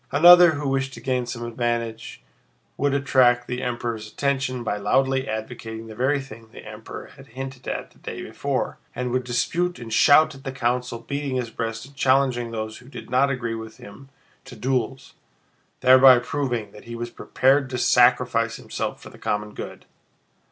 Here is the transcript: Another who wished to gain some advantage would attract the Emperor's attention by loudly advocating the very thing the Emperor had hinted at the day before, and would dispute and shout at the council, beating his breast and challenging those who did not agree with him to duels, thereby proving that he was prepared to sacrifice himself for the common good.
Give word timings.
Another 0.11 0.53
who 0.53 0.67
wished 0.67 0.95
to 0.95 0.99
gain 0.99 1.27
some 1.27 1.45
advantage 1.45 2.23
would 2.75 2.95
attract 2.95 3.45
the 3.45 3.61
Emperor's 3.61 4.11
attention 4.11 4.63
by 4.63 4.77
loudly 4.77 5.27
advocating 5.29 5.85
the 5.85 5.93
very 5.93 6.19
thing 6.19 6.47
the 6.49 6.65
Emperor 6.67 7.11
had 7.17 7.27
hinted 7.37 7.67
at 7.67 7.91
the 7.91 7.99
day 7.99 8.23
before, 8.23 8.79
and 8.95 9.11
would 9.11 9.23
dispute 9.23 9.77
and 9.77 9.93
shout 9.93 10.33
at 10.33 10.43
the 10.43 10.51
council, 10.51 10.97
beating 10.97 11.35
his 11.35 11.51
breast 11.51 11.85
and 11.85 11.95
challenging 11.95 12.49
those 12.49 12.79
who 12.79 12.89
did 12.89 13.11
not 13.11 13.29
agree 13.29 13.53
with 13.53 13.77
him 13.77 14.09
to 14.45 14.55
duels, 14.55 15.13
thereby 15.81 16.17
proving 16.17 16.71
that 16.71 16.85
he 16.85 16.95
was 16.95 17.11
prepared 17.11 17.69
to 17.69 17.77
sacrifice 17.77 18.55
himself 18.55 18.99
for 18.99 19.11
the 19.11 19.19
common 19.19 19.53
good. 19.53 19.85